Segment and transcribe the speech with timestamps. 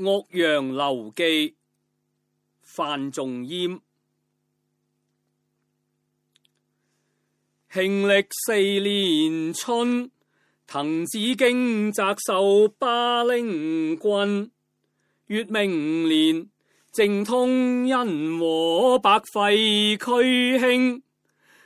[0.00, 1.56] 岳阳楼记，
[2.62, 3.80] 范仲淹。
[7.72, 8.14] 庆历
[8.46, 10.08] 四年春，
[10.68, 14.50] 滕子京谪守巴陵郡。
[15.26, 16.46] 越明年，
[16.92, 21.02] 政通人和，百废具兴。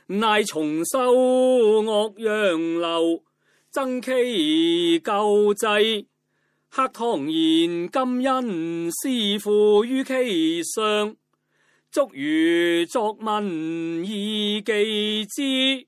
[0.07, 1.83] 乃重修
[2.17, 3.21] 岳阳楼，
[3.69, 6.07] 增其旧制。
[6.75, 11.07] 黑唐言今因师父于其上；
[11.91, 15.87] 足如作文以记之。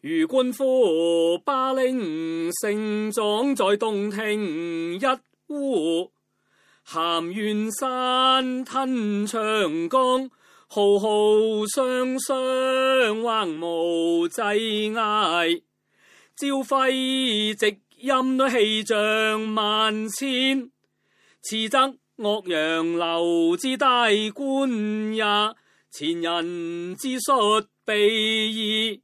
[0.00, 5.04] 如观乎巴陵，盛状在洞庭一
[5.52, 6.10] 乌，
[6.86, 9.38] 衔远山，吞长
[9.90, 10.30] 江，
[10.68, 11.06] 浩浩
[11.76, 15.62] 汤汤，横无际涯。
[16.34, 16.90] 朝晖
[17.54, 17.78] 夕。
[18.00, 20.70] 音都气象万千，
[21.42, 25.24] 此则岳阳楼之大观也。
[25.90, 28.08] 前人之述备
[28.52, 29.02] 矣。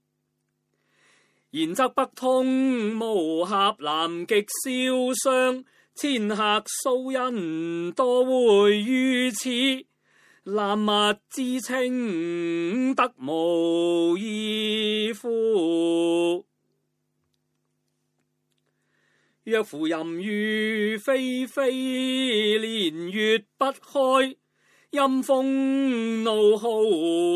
[1.51, 2.45] 然则北通
[2.95, 4.35] 无峡，南极
[4.69, 5.65] 潇湘，
[5.95, 9.49] 千客骚人多会于此，
[10.45, 14.84] 览物之情，得无异？
[19.45, 20.23] 若浮淫如
[20.97, 21.69] 霏霏，
[22.59, 24.35] 连月不开；
[24.89, 26.67] 阴风怒号，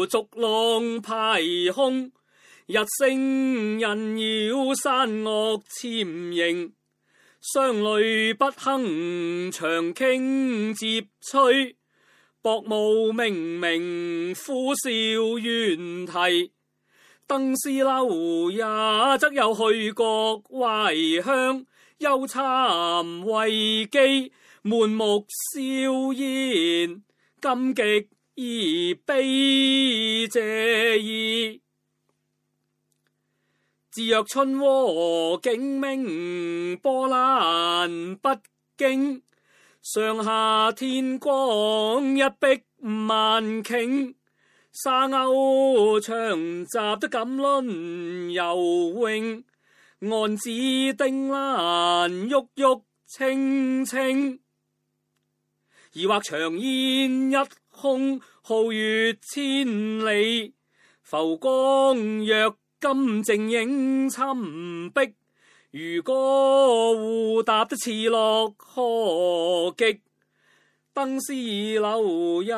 [0.09, 1.42] 逐浪排
[1.75, 2.11] 空。
[2.65, 6.73] 日星人曜，山岳潜形。
[7.42, 11.77] 商泪不亨，长倾接吹。
[12.41, 16.53] 薄雾冥冥，呼啸猿啼。
[17.27, 18.61] 登斯楼也，
[19.20, 21.67] 则有去国怀乡。
[21.99, 24.31] 忧谗畏讥，
[24.63, 27.03] 满目萧然，
[27.41, 30.41] 感极而悲者
[30.97, 31.61] 矣。
[33.91, 37.91] 自若春和景明，波澜
[38.22, 38.28] 不
[38.77, 39.21] 惊，
[39.83, 42.62] 上下天光，一碧
[43.09, 44.15] 万顷，
[44.71, 46.15] 沙鸥长
[46.65, 48.45] 集，都敢论游
[49.11, 49.43] 泳。
[50.00, 54.38] 岸芷汀兰，郁郁青青。
[55.94, 57.34] 而或长烟一
[57.72, 59.66] 空，皓月千
[60.06, 60.54] 里，
[61.03, 65.00] 浮光若金，正影侵壁。
[65.72, 66.15] 渔歌
[66.94, 70.00] 互答，的似乐何极？
[70.94, 71.32] 登斯
[71.80, 72.53] 楼也，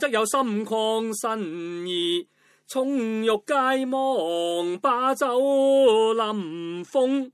[0.00, 2.26] 则有心旷神怡。
[2.68, 5.38] 宠欲皆忘，霸酒
[6.14, 7.30] 临風，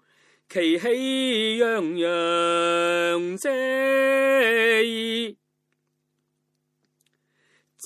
[0.46, 3.38] 其氣洋洋。
[3.38, 5.34] 嗟！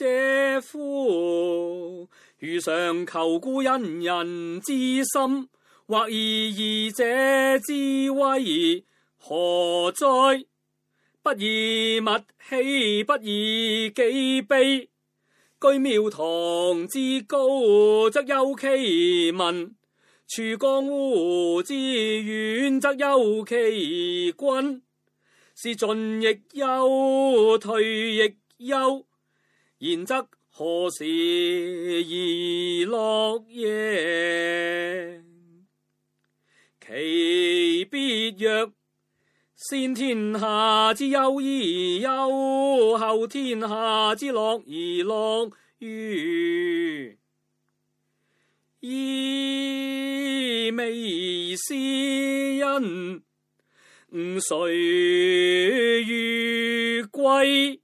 [0.01, 2.09] 嗟夫！
[2.41, 4.73] 如常求故，恩人之
[5.05, 5.49] 心，
[5.87, 7.05] 或以义者
[7.61, 8.85] 之威，
[9.19, 10.05] 何哉？
[11.23, 12.06] 不以物
[12.51, 14.89] 喜，不以己悲。
[15.59, 19.75] 居庙堂之高则忧其民，
[20.28, 24.83] 处江湖之远则忧其君。
[25.59, 28.17] 是进亦忧，退
[28.59, 29.06] 亦忧。
[29.78, 31.03] 然则何时
[32.05, 35.23] 而乐耶？
[36.78, 38.71] 其必曰。
[39.59, 44.62] 先天下之忧而忧，后天下之乐而
[45.03, 47.17] 乐，于
[48.81, 53.22] 意未思因
[54.11, 54.75] 吾谁
[56.05, 57.81] 与归？